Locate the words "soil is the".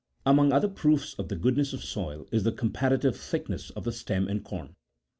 1.83-2.51